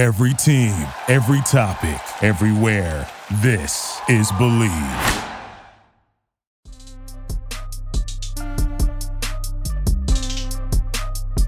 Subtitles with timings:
[0.00, 0.72] Every team,
[1.08, 3.06] every topic, everywhere.
[3.42, 5.26] This is Bleav.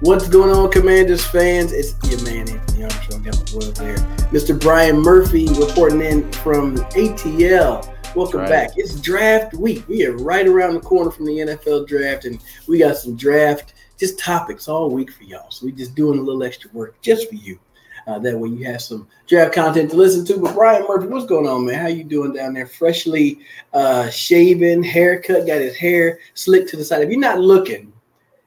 [0.01, 1.73] What's going on, Commanders fans?
[1.73, 3.23] It's your man Anthony Armstrong.
[3.23, 3.97] Got my boy there,
[4.29, 4.61] Mr.
[4.61, 7.91] Brian Murphy, reporting in from ATL.
[8.15, 8.49] Welcome Right.
[8.49, 8.73] back.
[8.77, 9.83] It's draft week.
[9.87, 13.73] We are right around the corner from the NFL draft, and we got some draft
[13.97, 15.49] just topics all week for y'all.
[15.49, 17.57] So we're just doing a little extra work just for you.
[18.05, 20.37] Uh, that way you have some draft content to listen to.
[20.37, 21.79] But Brian Murphy, what's going on, man?
[21.79, 22.67] How you doing down there?
[22.67, 23.39] Freshly
[23.71, 27.01] uh, shaven, haircut, got his hair slicked to the side.
[27.01, 27.92] If you're not looking,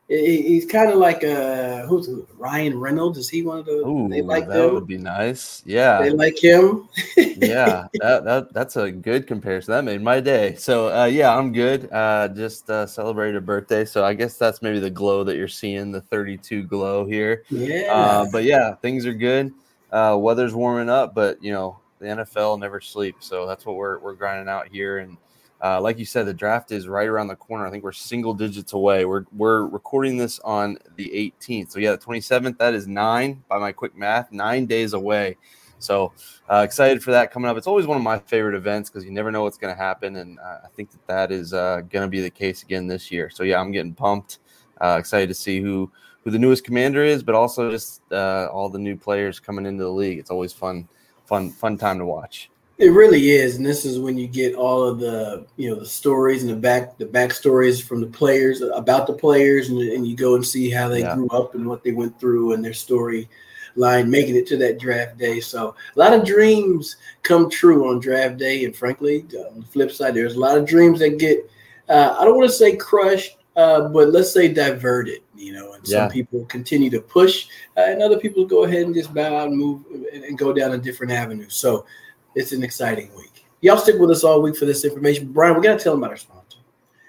[0.09, 3.19] he's kind of like uh, who's who, Ryan Reynolds?
[3.19, 3.73] Is he one of the?
[3.73, 5.63] Ooh, they like that would be nice.
[5.67, 6.89] Yeah, They like him.
[7.17, 9.73] yeah, that, that that's a good comparison.
[9.73, 10.55] That made my day.
[10.57, 11.91] So uh, yeah, I'm good.
[11.93, 15.49] Uh, just uh, celebrated a birthday, so I guess that's maybe the glow that you're
[15.49, 17.43] seeing, the 32 glow here.
[17.51, 17.93] Yeah.
[17.93, 19.53] Uh, but yeah, things are good.
[19.91, 23.99] Uh, weather's warming up, but you know the NFL never sleeps, so that's what we're
[23.99, 24.99] we're grinding out here.
[24.99, 25.17] And
[25.67, 27.67] uh, like you said, the draft is right around the corner.
[27.67, 29.05] I think we're single digits away.
[29.05, 31.09] We're we're recording this on the
[31.41, 32.59] 18th, so yeah, the 27th.
[32.59, 35.37] That is nine by my quick math, nine days away.
[35.79, 36.13] So
[36.49, 37.57] uh, excited for that coming up.
[37.57, 40.17] It's always one of my favorite events because you never know what's going to happen,
[40.17, 43.11] and uh, I think that that is uh, going to be the case again this
[43.11, 43.29] year.
[43.29, 44.39] So yeah, I'm getting pumped.
[44.81, 45.91] Uh, excited to see who
[46.23, 49.83] who the newest commander is, but also just uh, all the new players coming into
[49.83, 50.19] the league.
[50.19, 50.89] It's always fun,
[51.25, 52.51] fun, fun time to watch.
[52.79, 55.87] It really is, and this is when you get all of the you know the
[55.87, 60.15] stories and the back the backstories from the players about the players, and, and you
[60.15, 61.15] go and see how they Yeah.
[61.15, 63.31] grew up and what they went through and their story
[63.77, 65.39] line making it to that draft day.
[65.41, 69.91] So a lot of dreams come true on draft day, and frankly, on the flip
[69.91, 71.51] side, there's a lot of dreams that get
[71.89, 75.23] uh, I don't want to say crushed, uh, but let's say diverted.
[75.35, 76.01] You know, and Yeah.
[76.01, 77.47] some people continue to push,
[77.79, 79.83] uh, and other people go ahead and just bow out and move
[80.13, 81.49] and, and go down a different avenue.
[81.49, 81.87] So
[82.37, 83.45] it's an exciting week.
[83.63, 85.33] Y'all stick with us all week for this information.
[85.33, 86.59] Brian, we got to tell them about our sponsor.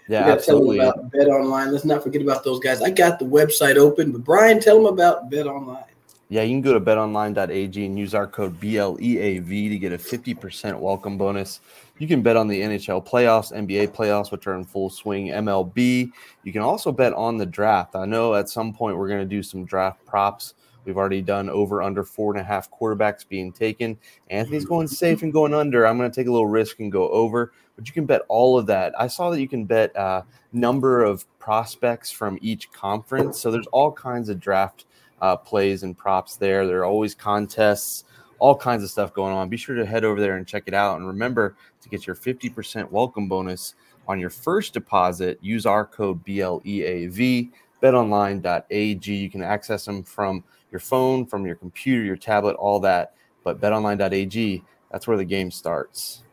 [0.08, 1.72] Yeah, we got to tell them about BetOnline.
[1.72, 2.82] Let's not forget about those guys.
[2.82, 5.84] I got the website open, but Brian, tell them about BetOnline.
[6.30, 10.78] Yeah, you can go to betonline.ag and use our code BLEAV to get a 50%
[10.78, 11.62] welcome bonus.
[12.00, 16.12] You can bet on the NHL playoffs, NBA playoffs, which are in full swing, MLB.
[16.44, 17.96] You can also bet on the draft.
[17.96, 20.54] I know at some point we're going to do some draft props.
[20.88, 23.98] We've already done over under four and a half quarterbacks being taken.
[24.30, 25.86] Anthony's going safe and going under.
[25.86, 28.58] I'm going to take a little risk and go over, but you can bet all
[28.58, 28.94] of that.
[28.98, 30.22] I saw that you can bet uh,
[30.54, 33.38] number of prospects from each conference.
[33.38, 34.86] So there's all kinds of draft
[35.22, 36.66] uh, plays and props there.
[36.66, 38.06] There are always contests,
[38.40, 39.50] all kinds of stuff going on.
[39.50, 40.98] Be sure to head over there and check it out.
[40.98, 43.76] And remember to get your 50% welcome bonus
[44.08, 47.52] on your first deposit, use our code BLEAV,
[47.84, 49.14] betonline.ag.
[49.14, 53.14] You can access them from your phone, from your computer, your tablet, all that.
[53.44, 56.24] But betonline.ag, that's where the game starts.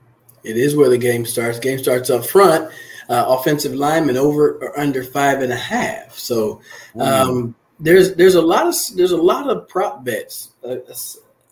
[0.43, 1.59] It is where the game starts.
[1.59, 2.71] Game starts up front.
[3.09, 6.19] Uh, offensive lineman over or under five and a half.
[6.19, 6.62] So
[6.99, 10.77] um, there's there's a lot of there's a lot of prop bets uh,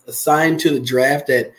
[0.07, 1.53] assigned to the draft that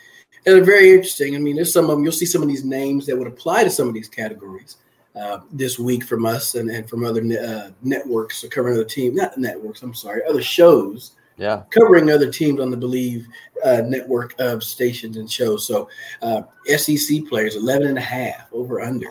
[0.45, 1.37] that are very interesting.
[1.37, 2.03] I mean, there's some of them.
[2.03, 4.77] You'll see some of these names that would apply to some of these categories
[5.15, 8.85] uh, this week from us and, and from other ne- uh, networks or covering other
[8.85, 9.83] teams, not networks.
[9.83, 11.63] I'm sorry, other shows yeah.
[11.71, 13.25] covering other teams on the Bleav
[13.65, 15.67] uh, network of stations and shows.
[15.67, 15.89] So
[16.23, 16.43] uh,
[16.77, 19.07] SEC players, 11 and a half over under.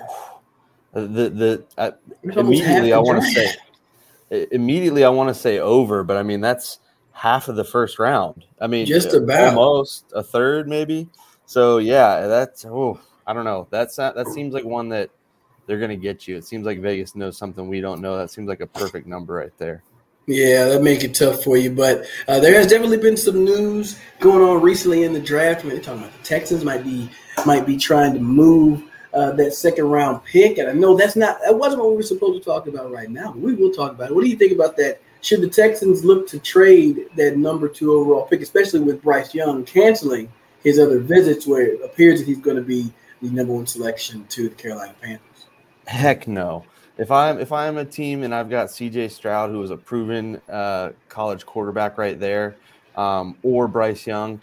[0.93, 1.91] The the uh,
[2.21, 6.79] immediately I want to say immediately I want to say over, but I mean that's
[7.13, 8.45] half of the first round.
[8.61, 9.57] I mean Just uh, about.
[9.57, 11.09] almost a third maybe.
[11.47, 13.67] So yeah, that's oh I don't know.
[13.71, 15.09] That's not, that seems like one that
[15.65, 16.35] they're gonna get you.
[16.37, 18.17] It seems like Vegas knows something we don't know.
[18.17, 19.83] That seems like a perfect number right there.
[20.25, 21.71] Yeah, that make it tough for you.
[21.71, 25.61] But uh, there has definitely been some news going on recently in the draft.
[25.61, 27.09] I mean, they're talking about the Texans might be
[27.45, 30.57] might be trying to move uh, that second round pick.
[30.57, 33.09] And I know that's not that wasn't what we were supposed to talk about right
[33.09, 33.31] now.
[33.31, 34.15] But we will talk about it.
[34.15, 35.01] What do you think about that?
[35.21, 39.63] Should the Texans look to trade that number two overall pick, especially with Bryce Young
[39.63, 40.31] canceling
[40.63, 44.25] his other visits, where it appears that he's going to be the number one selection
[44.27, 45.32] to the Carolina Panthers?
[45.85, 46.63] Heck no.
[46.97, 49.09] If I'm if I'm a team and I've got C.J.
[49.09, 52.55] Stroud, who is a proven uh, college quarterback right there,
[52.95, 54.39] um, or Bryce Young,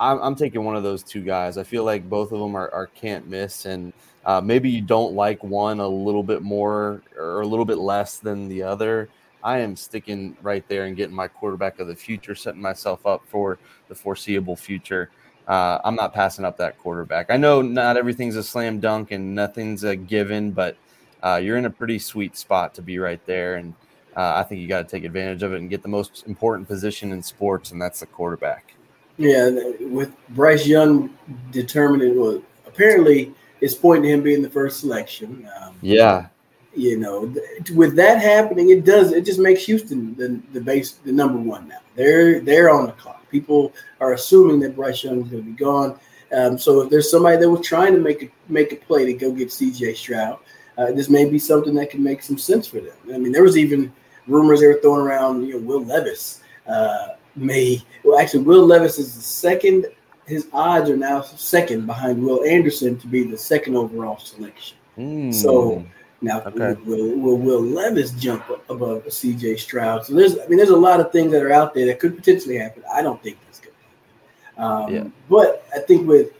[0.00, 1.58] I'm, I'm taking one of those two guys.
[1.58, 3.92] I feel like both of them are, are can't miss, and
[4.24, 8.18] uh, maybe you don't like one a little bit more or a little bit less
[8.18, 9.08] than the other.
[9.44, 13.22] I am sticking right there and getting my quarterback of the future, setting myself up
[13.26, 15.10] for the foreseeable future.
[15.48, 17.30] Uh, I'm not passing up that quarterback.
[17.30, 20.76] I know not everything's a slam dunk and nothing's a given, but
[21.22, 23.56] uh, you're in a pretty sweet spot to be right there.
[23.56, 23.74] And
[24.16, 26.68] uh, I think you got to take advantage of it and get the most important
[26.68, 28.74] position in sports, and that's the quarterback.
[29.18, 31.16] Yeah, with Bryce Young
[31.50, 35.48] determining, well, apparently it's pointing to him being the first selection.
[35.60, 36.26] Um, yeah,
[36.74, 37.32] you know,
[37.74, 41.68] with that happening, it does it just makes Houston the, the base the number one
[41.68, 41.80] now.
[41.94, 43.28] They're they're on the clock.
[43.30, 45.98] People are assuming that Bryce Young is going to be gone.
[46.34, 49.12] Um, so if there's somebody that was trying to make a make a play to
[49.12, 49.94] go get C.J.
[49.94, 50.38] Stroud,
[50.78, 52.96] uh, this may be something that can make some sense for them.
[53.12, 53.92] I mean, there was even
[54.26, 55.46] rumors they were throwing around.
[55.46, 59.86] You know, Will Levis uh, may well actually Will Levis is the second.
[60.26, 64.76] His odds are now second behind Will Anderson to be the second overall selection.
[64.96, 65.34] Mm.
[65.34, 65.84] So
[66.22, 66.80] now, okay.
[66.84, 69.56] will, will, will Levis jump above C.J.
[69.56, 70.06] Stroud?
[70.06, 72.14] So there's, I mean, there's a lot of things that are out there that could
[72.14, 72.84] potentially happen.
[72.92, 74.84] I don't think that's going to happen.
[74.84, 75.10] Um, yeah.
[75.28, 76.30] But I think with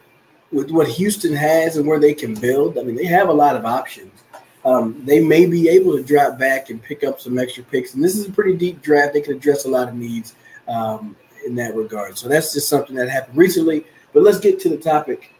[0.53, 3.55] with what Houston has and where they can build, I mean, they have a lot
[3.55, 4.22] of options.
[4.65, 7.93] Um, they may be able to drop back and pick up some extra picks.
[7.93, 9.13] And this is a pretty deep draft.
[9.13, 10.35] They can address a lot of needs
[10.67, 11.15] um,
[11.45, 12.17] in that regard.
[12.17, 13.85] So that's just something that happened recently.
[14.13, 15.33] But let's get to the topic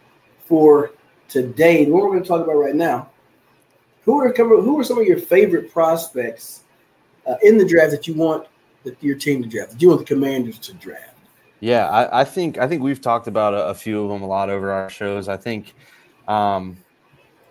[0.45, 0.91] for
[1.29, 1.85] today.
[1.85, 3.09] What we're going to talk about right now
[4.05, 6.63] who are who are some of your favorite prospects
[7.25, 8.47] uh, in the draft that you want
[8.99, 9.71] your team to draft?
[9.71, 11.15] That you want the Commanders to draft?
[11.59, 14.27] Yeah, I, I think I think we've talked about a, a, few of them a
[14.27, 15.29] lot over our shows.
[15.29, 15.73] I think,
[16.27, 16.77] um,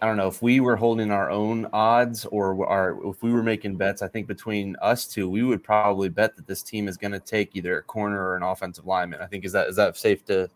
[0.02, 3.42] I don't know if we were holding our own odds or our if we were
[3.42, 4.02] making bets.
[4.02, 7.20] I think between us two, we would probably bet that this team is going to
[7.20, 9.20] take either a corner or an offensive lineman.
[9.22, 10.50] I think is that is that safe to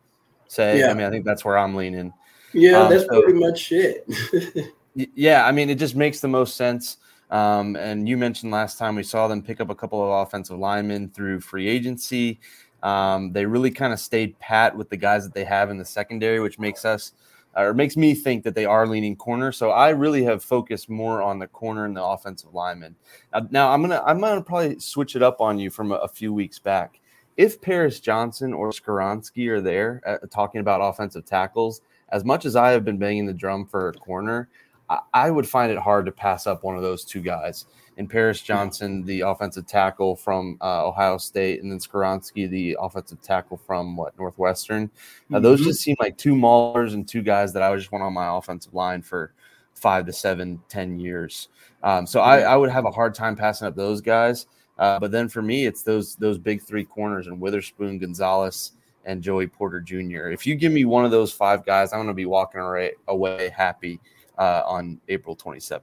[0.48, 0.80] say?
[0.80, 0.90] Yeah.
[0.90, 2.12] I mean, I think that's where I'm leaning.
[2.52, 4.72] Yeah, um, that's so, pretty much it.
[5.14, 6.96] Yeah, I mean, it just makes the most sense.
[7.30, 10.58] Um, and you mentioned last time we saw them pick up a couple of offensive
[10.58, 12.40] linemen through free agency.
[12.82, 15.84] Um, they really kind of stayed pat with the guys that they have in the
[15.84, 17.12] secondary, which makes us
[17.56, 19.50] or makes me think that they are leaning corner.
[19.50, 22.94] So I really have focused more on the corner and the offensive lineman.
[23.32, 26.08] Now, now I'm gonna I'm gonna probably switch it up on you from a, a
[26.08, 27.00] few weeks back.
[27.36, 32.56] If Paris Johnson or Skoronski are there uh, talking about offensive tackles, as much as
[32.56, 34.48] I have been banging the drum for a corner,
[35.12, 37.66] I, would find it hard to pass up one of those two guys.
[37.96, 43.22] In Paris Johnson, the offensive tackle from uh, Ohio State, and then Skoronski, the offensive
[43.22, 44.90] tackle from what Northwestern.
[45.32, 45.68] Uh, those mm-hmm.
[45.68, 48.36] just seem like two maulers and two guys that I would just want on my
[48.36, 49.32] offensive line for
[49.74, 51.48] five to seven, ten years.
[51.82, 54.46] Um, so I, I, would have a hard time passing up those guys.
[54.78, 58.72] Uh, but then for me, it's those those big three corners and Witherspoon, Gonzalez,
[59.06, 60.28] and Joey Porter Jr.
[60.28, 62.92] If you give me one of those five guys, I'm going to be walking away,
[63.08, 64.00] away happy
[64.36, 65.80] uh, on April 27th.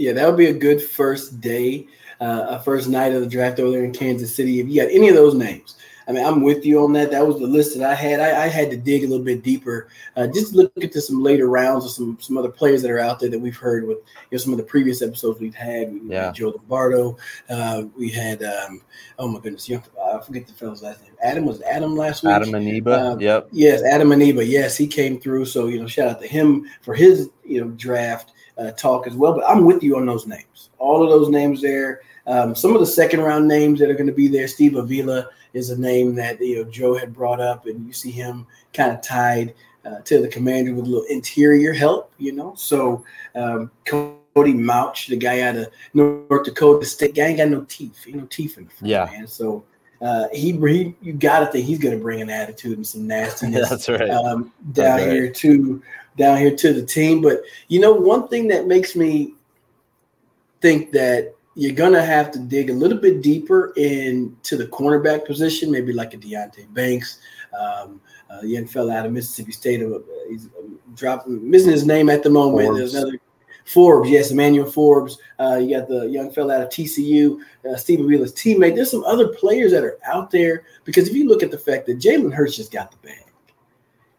[0.00, 1.86] Yeah, that would be a good first day,
[2.22, 4.58] uh, a first night of the draft over there in Kansas City.
[4.58, 5.76] If you got any of those names,
[6.08, 7.10] I mean, I'm with you on that.
[7.10, 8.18] That was the list that I had.
[8.18, 11.48] I, I had to dig a little bit deeper, uh, just look into some later
[11.50, 14.04] rounds of some some other players that are out there that we've heard with you
[14.32, 15.92] know, some of the previous episodes we've had.
[15.92, 16.24] We yeah.
[16.24, 17.18] had Joe Lombardo.
[17.50, 18.80] Uh, we had um,
[19.18, 21.12] oh my goodness, you know, I forget the fellow's last name.
[21.22, 22.32] Adam was Adam last week.
[22.32, 23.16] Adam Aniba.
[23.16, 23.48] Uh, yep.
[23.52, 24.48] Yes, Adam Aniba.
[24.48, 25.44] Yes, he came through.
[25.44, 29.14] So you know, shout out to him for his you know draft uh, talk as
[29.14, 29.32] well.
[29.32, 30.70] But I'm with you on those names.
[30.78, 32.02] All of those names there.
[32.26, 34.46] Um, some of the second round names that are going to be there.
[34.46, 38.10] Steve Avila is a name that you know Joe had brought up, and you see
[38.10, 39.54] him kind of tied
[39.84, 42.54] uh, to the commander with a little interior help, you know.
[42.54, 43.04] So
[43.34, 48.06] um, Cody Mauch, the guy out of North Dakota State, guy ain't got no teeth,
[48.06, 49.04] you know, teeth in the front, yeah.
[49.06, 49.26] man.
[49.26, 49.64] So
[50.00, 53.06] uh, he, he you got to think he's going to bring an attitude and some
[53.06, 53.68] nastiness.
[53.70, 54.10] That's right.
[54.10, 55.34] Um, down That's here right.
[55.34, 55.82] to
[56.16, 59.34] down here to the team, but you know, one thing that makes me
[60.60, 65.70] think that you're gonna have to dig a little bit deeper into the cornerback position,
[65.70, 67.18] maybe like a Deonte Banks,
[67.58, 69.82] um, uh, young fella out of Mississippi State.
[69.82, 69.98] Uh,
[70.28, 72.66] he's um, dropping, missing his name at the moment.
[72.68, 72.78] Forbes.
[72.78, 73.18] There's another
[73.70, 75.18] Forbes, yes, Emmanuel Forbes.
[75.38, 77.38] Uh, you got the young fella out of TCU,
[77.70, 78.74] uh, Stephen Wheeler's teammate.
[78.74, 81.86] There's some other players that are out there because if you look at the fact
[81.86, 83.26] that Jalen Hurts just got the bag.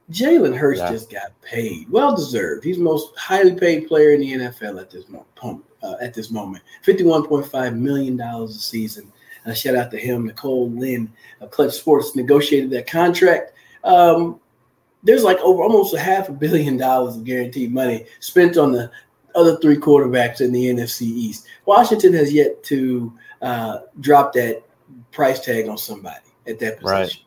[0.10, 0.90] Jalen Hurts yeah.
[0.92, 2.64] just got paid, well deserved.
[2.64, 5.28] He's the most highly paid player in the NFL at this moment.
[5.84, 9.12] Uh, at this moment, fifty-one point five million dollars a season.
[9.46, 13.54] Uh, shout out to him, Nicole Lynn of Klutch Sports negotiated that contract.
[13.84, 14.40] Um,
[15.04, 18.92] there's like over almost a half a billion dollars of guaranteed money spent on the
[19.36, 21.48] other three quarterbacks in the NFC East.
[21.66, 24.64] Washington has yet to uh, drop that
[25.12, 27.24] price tag on somebody at that position.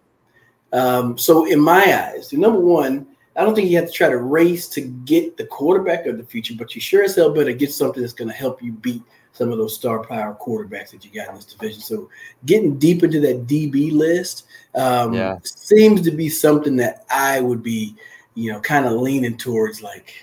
[0.73, 0.81] Right.
[0.81, 3.07] Um, so in my eyes, number one,
[3.37, 6.25] I don't think you have to try to race to get the quarterback of the
[6.25, 9.03] future, but you sure as hell better get something that's going to help you beat
[9.33, 11.81] some of those star power quarterbacks that you got in this division.
[11.81, 12.09] So
[12.47, 14.47] getting deep into that DB list
[14.77, 15.39] um, yeah.
[15.43, 17.97] seems to be something that I would be,
[18.35, 19.83] you know, kind of leaning towards.
[19.83, 20.15] Like,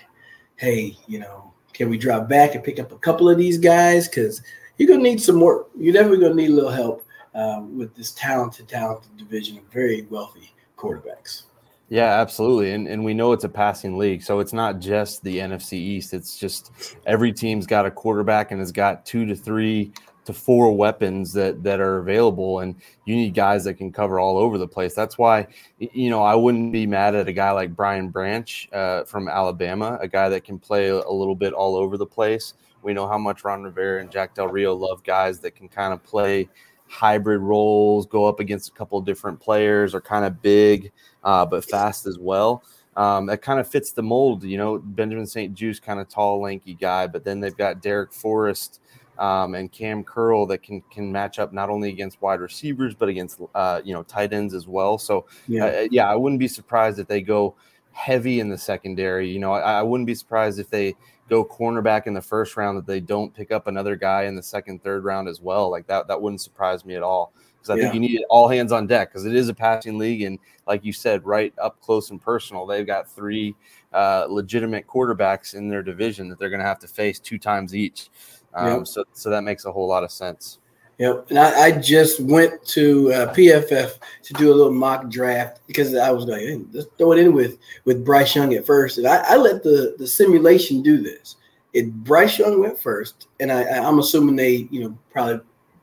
[0.56, 4.08] hey, you know, can we drop back and pick up a couple of these guys?
[4.08, 4.42] Because
[4.78, 5.68] you're gonna need some work.
[5.78, 10.02] You're definitely gonna need a little help um, with this talented, talented division of very
[10.10, 11.44] wealthy quarterbacks.
[11.88, 12.72] Yeah, absolutely.
[12.72, 14.22] And and we know it's a passing league.
[14.22, 16.14] So it's not just the NFC East.
[16.14, 19.92] It's just every team's got a quarterback and has got two to three
[20.24, 24.38] to four weapons that that are available and you need guys that can cover all
[24.38, 24.94] over the place.
[24.94, 25.48] That's why
[25.78, 29.98] you know i wouldn't be mad at a guy like brian branch uh, from alabama
[30.00, 32.54] a guy that can play a little bit all over the place.
[32.82, 35.92] We know how much ron rivera and jack del rio love guys that can kind
[35.92, 36.48] of play
[36.88, 40.92] hybrid roles go up against a couple of different players are kind of big
[41.24, 42.62] uh, but fast as well.
[42.94, 44.78] Um, that kind of fits the mold you know?
[44.78, 48.80] Benjamin St-Juste kind of tall lanky guy but then they've got Darrick Forrest
[49.18, 53.08] um, and Cam Curl that can can match up not only against wide receivers but
[53.08, 54.98] against uh, you know tight ends as well.
[54.98, 55.66] So yeah.
[55.66, 57.54] Uh, yeah, I wouldn't be surprised if they go
[57.92, 59.30] heavy in the secondary.
[59.30, 60.94] You know, I, I, wouldn't be surprised if they
[61.28, 64.42] go cornerback in the first round that they don't pick up another guy in the
[64.42, 65.70] second, third round as well.
[65.70, 67.82] Like that, that wouldn't surprise me at all because I yeah.
[67.82, 70.84] think you need all hands on deck because it is a passing league and like
[70.84, 72.66] you said, right up close and personal.
[72.66, 73.54] They've got three
[73.92, 77.74] uh, legitimate quarterbacks in their division that they're going to have to face two times
[77.74, 78.10] each.
[78.54, 78.86] Um, yep.
[78.86, 80.58] So, so that makes a whole lot of sense.
[80.98, 81.30] Yep.
[81.30, 85.94] And I, I just went to uh, PFF to do a little mock draft because
[85.94, 89.06] I was like, hey, let's throw it in with with Bryce Young at first, and
[89.06, 91.36] I, I let the the simulation do this.
[91.72, 95.40] It Bryce Young went first, and I, I'm assuming they, you know, probably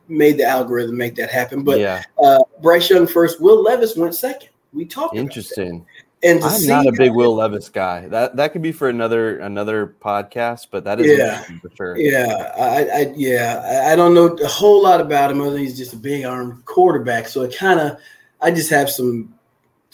[0.08, 1.64] made the algorithm make that happen.
[1.64, 2.04] But yeah.
[2.24, 4.50] uh, Bryce Young first, Will Levis went second.
[4.74, 5.16] We talked.
[5.16, 5.86] Interesting.
[6.22, 8.08] And I'm not a big Will Levis guy.
[8.10, 11.98] That that could be for another another podcast, but that is yeah for sure.
[11.98, 15.78] Yeah, I, I yeah I don't know a whole lot about him other than he's
[15.78, 17.30] just a big arm quarterback.
[17.30, 17.98] So it kind of
[18.42, 19.34] I just have some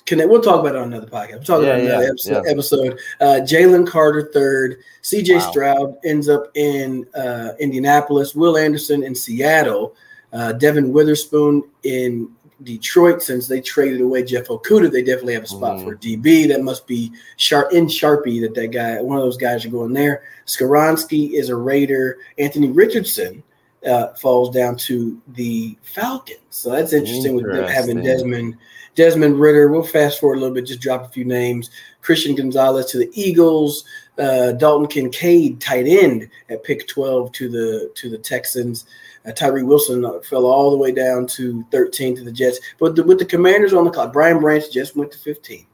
[0.08, 0.30] connect.
[0.30, 1.32] We'll talk about it on another podcast.
[1.32, 2.44] We'll talk yeah, about another yeah, episode.
[2.46, 2.52] Yeah.
[2.52, 3.00] episode.
[3.22, 4.78] Uh, Jalen Carter third.
[5.02, 5.36] C.J.
[5.36, 5.52] Wow.
[5.52, 8.34] Stroud ends up in uh, Indianapolis.
[8.34, 9.96] Will Anderson in Seattle.
[10.34, 12.30] Uh, Devon Witherspoon in
[12.64, 15.84] Detroit, since they traded away Jeff Okudah, they definitely have a spot mm.
[15.84, 16.48] for DB.
[16.48, 19.94] That must be sharp in Sharpie that that guy, one of those guys, are going
[19.94, 20.24] there.
[20.46, 22.20] Skoronski is a Raider.
[22.38, 23.44] Anthony Richardson
[23.86, 26.40] uh, falls down to the Falcons.
[26.50, 27.64] So that's interesting, interesting.
[27.64, 28.58] with having Desmond
[28.96, 29.68] Desmond Ridder.
[29.68, 31.70] We'll fast forward a little bit, just drop a few names.
[32.02, 33.84] Christian Gonzalez to the Eagles.
[34.18, 38.86] Uh, Dalton Kincaid, tight end, at pick twelve to the to the Texans.
[39.26, 42.60] Uh, Tyree Wilson uh, fell all the way down to 13 to the Jets.
[42.80, 45.66] But the, with the Commanders on the clock, Brian Branch just went to 15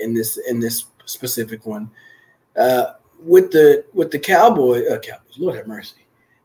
[0.00, 1.90] in this in this specific one.
[2.56, 2.92] Uh,
[3.22, 5.96] with the with the Cowboy, uh, Cowboys, Lord have mercy.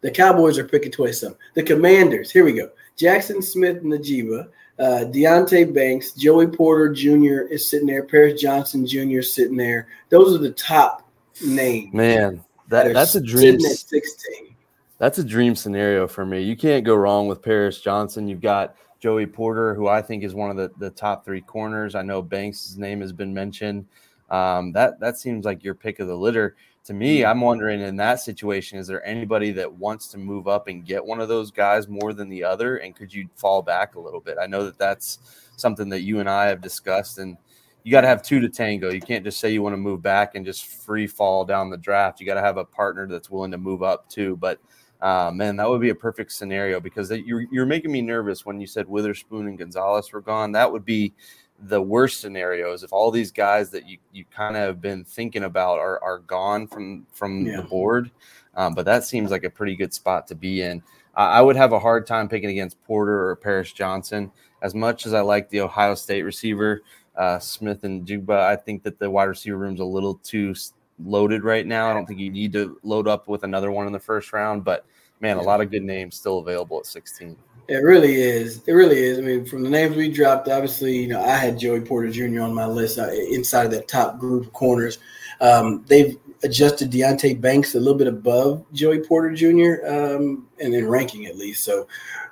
[0.01, 1.35] The Cowboys are picking 27.
[1.55, 2.69] The Commanders, here we go.
[2.95, 4.47] Jackson Smith-Njigba,
[4.77, 7.47] uh, Deonte Banks, Joey Porter Jr.
[7.51, 8.03] is sitting there.
[8.03, 9.19] Paris Johnson Jr.
[9.19, 9.87] is sitting there.
[10.09, 11.04] Those are the top
[11.43, 11.93] names.
[11.93, 13.59] Man, that, that's a dream.
[13.59, 14.55] 16.
[14.97, 16.41] That's a dream scenario for me.
[16.41, 18.27] You can't go wrong with Paris Johnson.
[18.27, 21.95] You've got Joey Porter, who I think is one of the, the top three corners.
[21.95, 23.85] I know Banks' name has been mentioned.
[24.29, 26.55] Um, that that seems like your pick of the litter.
[26.85, 27.29] To me, mm-hmm.
[27.29, 31.03] I'm wondering in that situation, is there anybody that wants to move up and get
[31.03, 32.77] one of those guys more than the other?
[32.77, 34.37] And could you fall back a little bit?
[34.41, 35.19] I know that that's
[35.57, 37.37] something that you and I have discussed, and
[37.85, 38.89] you got to have two to tango.
[38.89, 41.77] You can't just say you want to move back and just free fall down the
[41.77, 42.19] draft.
[42.19, 44.37] You got to have a partner that's willing to move up too.
[44.37, 44.59] But
[45.01, 48.59] uh, man, that would be a perfect scenario because you're, you're making me nervous when
[48.59, 50.51] you said Witherspoon and Gonzalez were gone.
[50.51, 51.13] That would be
[51.59, 55.43] the worst scenarios if all these guys that you, you kind of have been thinking
[55.43, 57.57] about are, are gone from from yeah.
[57.57, 58.09] the board.
[58.55, 60.81] Um, but that seems like a pretty good spot to be in.
[61.17, 64.31] I would have a hard time picking against Porter or Paris Johnson.
[64.61, 66.81] As much as I like the Ohio State receiver
[67.17, 70.55] uh, Smith-Njigba, I think that the wide receiver room's a little too
[71.03, 71.89] loaded right now.
[71.89, 74.63] I don't think you need to load up with another one in the first round,
[74.63, 74.85] but
[75.19, 77.35] man, a lot of good names still available at 16.
[77.67, 78.61] It really is.
[78.67, 79.17] It really is.
[79.17, 82.41] I mean, from the names we dropped, obviously, you know, I had Joey Porter Jr.
[82.41, 84.99] on my list uh, inside of that top group of corners.
[85.41, 89.85] Um, they've adjusted Deonte Banks a little bit above Joey Porter Jr.
[89.87, 91.63] Um, and in ranking at least.
[91.63, 91.87] So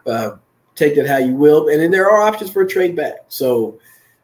[0.05, 0.33] uh,
[0.75, 1.69] take that how you will.
[1.69, 3.25] And then there are options for a trade back.
[3.27, 3.79] So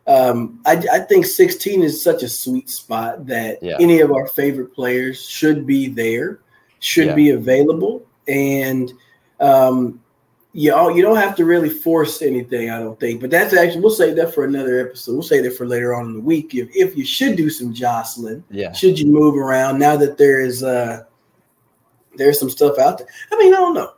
[0.09, 3.77] um, I, I, think 16 is such a sweet spot that yeah.
[3.79, 6.39] any of our favorite players should be there,
[6.79, 7.15] should yeah.
[7.15, 8.91] be available, and
[9.39, 10.01] um,
[10.53, 12.71] you you don't have to really force anything.
[12.71, 15.13] I don't think, but that's actually we'll save that for another episode.
[15.13, 16.55] We'll save that for later on in the week.
[16.55, 20.39] If if you should do some jostling, yeah, should you move around now that there
[20.39, 21.03] is uh
[22.15, 23.07] there's some stuff out there.
[23.31, 23.93] I mean, I don't know.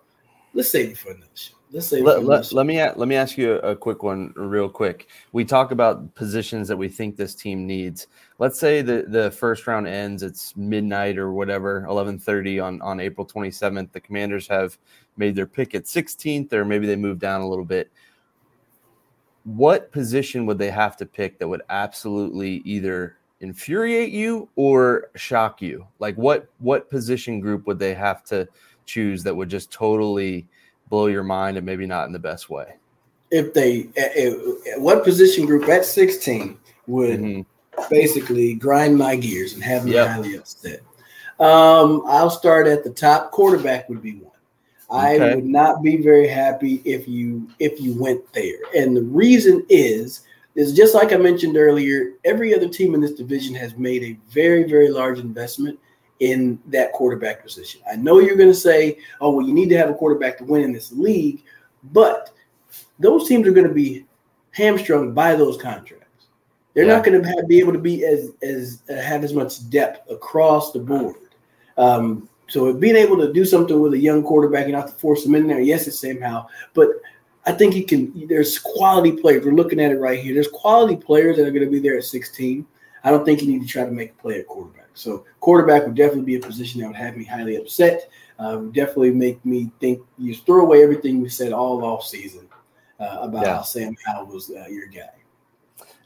[0.54, 1.54] Let's save it for another show.
[1.74, 5.08] Let's let, let, let, me let me ask you a, quick one real quick.
[5.32, 8.08] We talk about positions that we think this team needs.
[8.40, 13.26] Let's say the, the first round ends, it's midnight or whatever, 1130 on, on April
[13.26, 13.94] 27th.
[13.94, 14.78] The commanders have
[15.16, 17.90] made their pick at 16th, or maybe they move down a little bit.
[19.44, 25.62] what position would they have to pick that would absolutely either infuriate you or shock
[25.62, 25.88] you?
[26.00, 28.48] Like what what position group would they have to
[28.86, 30.48] choose that would just totally
[30.92, 32.76] blow your mind and maybe not in the best way?
[33.32, 37.82] If they, if, what position group at 16 would mm-hmm.
[37.90, 40.10] basically grind my gears and have me yep.
[40.10, 40.82] highly upset?
[41.40, 43.32] Um, I'll start at the top.
[43.32, 44.32] Quarterback would be one.
[44.92, 45.32] Okay.
[45.32, 48.60] I would not be very happy if you if you went there.
[48.76, 50.22] And the reason is
[50.56, 54.18] is just like I mentioned earlier, every other team in this division has made a
[54.30, 55.80] very, very large investment
[56.22, 57.82] in that quarterback position.
[57.92, 60.44] I know you're going to say, oh, well, you need to have a quarterback to
[60.46, 61.44] win in this league,
[61.92, 62.30] but
[63.00, 64.06] those teams are going to be
[64.52, 66.28] hamstrung by those contracts.
[66.76, 66.96] They're yeah.
[66.96, 70.10] not going to have, be able to be as as uh, have as much depth
[70.10, 71.16] across the board.
[71.78, 75.24] Um, so being able to do something with a young quarterback and not to force
[75.24, 76.90] them in there, yes, it's Sam Howell, but
[77.48, 78.28] I think he can.
[78.28, 79.44] There's quality players.
[79.44, 80.36] We're looking at it right here.
[80.36, 82.66] There's quality players that are going to be there at 16.
[83.04, 84.81] I don't think you need to try to make a play at quarterback.
[84.94, 88.10] So quarterback would definitely be a position that would have me highly upset.
[88.40, 92.48] Uh, would definitely make me think you throw away everything we said all off season
[93.00, 93.56] uh, about yeah.
[93.56, 95.10] how Sam Howell was uh, your guy.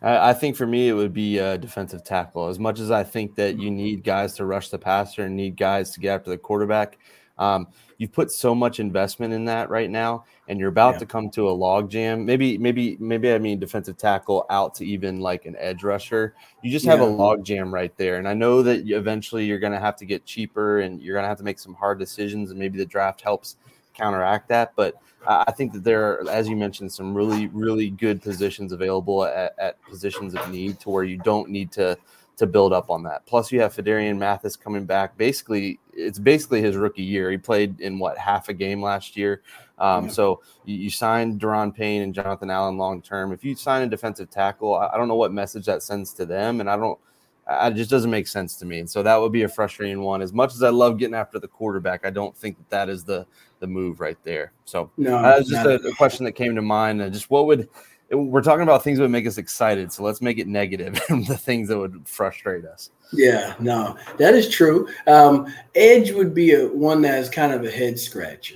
[0.01, 2.47] I think for me, it would be a defensive tackle.
[2.47, 5.57] As much as I think that you need guys to rush the passer and need
[5.57, 6.99] guys to get after the quarterback,
[7.39, 10.99] um, you've put so much investment in that right now, and you're about yeah.
[10.99, 12.25] to come to a log jam.
[12.25, 16.35] Maybe, maybe, maybe I mean defensive tackle out to even like an edge rusher.
[16.61, 17.05] You just have yeah.
[17.05, 20.05] a log jam right there, and I know that eventually you're going to have to
[20.05, 22.85] get cheaper, and you're going to have to make some hard decisions, and maybe the
[22.85, 23.57] draft helps
[23.93, 28.21] counteract that, but I think that there are, as you mentioned, some really, really good
[28.21, 31.97] positions available at, at, positions of need to where you don't need to
[32.37, 33.25] to build up on that.
[33.25, 35.17] Plus, you have Phidarian Mathis coming back.
[35.17, 37.31] Basically, it's basically his rookie year.
[37.31, 39.41] He played in what half a game last year.
[39.77, 40.11] Um, yeah.
[40.11, 43.31] So you, you, signed Daron Payne and Jonathan Allen long term.
[43.31, 46.25] If you sign a defensive tackle, I, I don't know what message that sends to
[46.25, 46.99] them, and I don't
[47.47, 48.79] it just doesn't make sense to me.
[48.79, 50.21] And so that would be a frustrating one.
[50.21, 53.03] As much as I love getting after the quarterback, I don't think that that is
[53.03, 53.25] the
[53.59, 54.51] the move right there.
[54.65, 57.01] So no, that was just a, a, question that came to mind.
[57.13, 57.69] Just what would
[58.11, 59.91] we're talking about things that would make us excited.
[59.91, 62.91] So let's make it negative and the things that would frustrate us.
[63.13, 64.87] Yeah, no, that is true.
[65.07, 68.55] Um, edge would be a one that is kind of a head scratcher.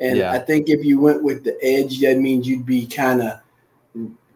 [0.00, 0.32] And yeah.
[0.32, 3.40] I think if you went with the edge, that means you'd be kind of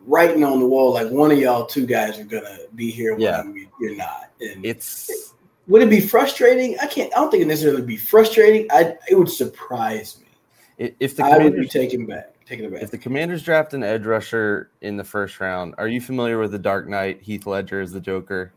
[0.07, 3.43] writing on the wall like one of y'all two guys are gonna be here yeah.
[3.43, 4.31] when you're not.
[4.41, 5.35] And it's
[5.67, 6.79] would it be frustrating?
[6.81, 7.13] I can't.
[7.15, 8.67] I don't think it necessarily would be frustrating.
[8.71, 12.34] I it would surprise me if the I would be taken back.
[12.47, 12.83] Taking it back.
[12.83, 16.53] If the Commanders draft an edge rusher in the first round, are you familiar with
[16.53, 17.23] the Dark Knight?
[17.23, 18.53] Heath Ledger is the Joker.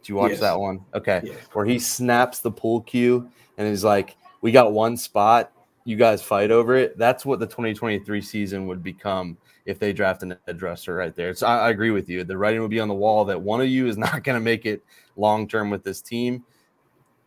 [0.00, 0.40] Did you watch yes.
[0.40, 0.84] that one?
[0.94, 5.52] Okay, where he snaps the pool cue and he's like, "We got one spot.
[5.84, 10.22] You guys fight over it." That's what the 2023 season would become if they draft
[10.22, 11.34] an edge rusher right there.
[11.34, 12.24] So I, I agree with you.
[12.24, 14.40] The writing would be on the wall that one of you is not going to
[14.40, 14.84] make it
[15.16, 16.44] long term with this team.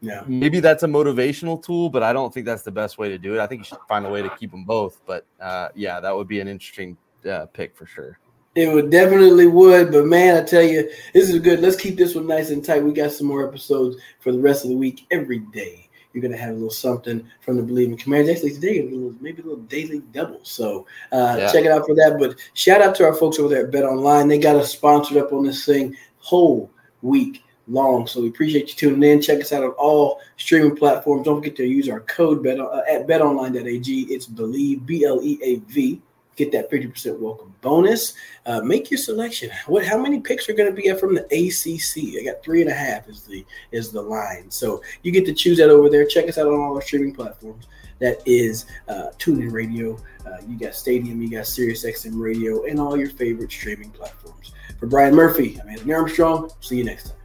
[0.01, 0.23] Yeah.
[0.27, 3.33] Maybe that's a motivational tool, but I don't think that's the best way to do
[3.33, 3.39] it.
[3.39, 5.01] I think you should find a way to keep them both.
[5.05, 6.97] But uh, yeah, that would be an interesting
[7.29, 8.19] uh, pick for sure.
[8.55, 11.59] It would definitely would, but man, I tell you, this is good.
[11.59, 12.83] Let's keep this one nice and tight.
[12.83, 16.37] We got some more episodes for the rest of the week every day you're gonna
[16.37, 18.37] have a little something from the Believing Commanders.
[18.37, 18.81] Actually, today
[19.19, 20.39] maybe a little daily double.
[20.43, 21.51] So uh, yeah.
[21.51, 22.15] check it out for that.
[22.17, 24.29] But shout out to our folks over there at BetOnline.
[24.29, 28.07] They got us sponsored up on this thing whole week long.
[28.07, 29.21] So we appreciate you tuning in.
[29.21, 31.25] Check us out on all streaming platforms.
[31.25, 34.01] Don't forget to use our code bet, uh, at betonline.ag.
[34.03, 36.01] It's Bleav B L E A V
[36.35, 38.13] get that 50% welcome bonus.
[38.45, 39.49] Uh, make your selection.
[39.67, 42.19] What how many picks are going to be from the ACC?
[42.19, 44.49] I got three and a half is the is the line.
[44.51, 46.05] So you get to choose that over there.
[46.05, 47.67] Check us out on all our streaming platforms.
[47.99, 49.97] That is uh, TuneIn Radio.
[50.25, 54.51] Uh, you got Stadium, you got SiriusXM Radio, and all your favorite streaming platforms.
[54.79, 56.51] For Brian Murphy, I'm Anthony Armstrong.
[56.59, 57.24] See you next time.